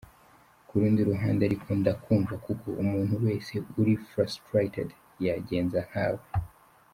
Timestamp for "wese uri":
3.25-3.93